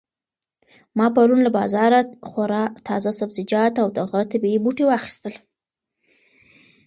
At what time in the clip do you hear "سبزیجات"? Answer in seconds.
3.19-3.73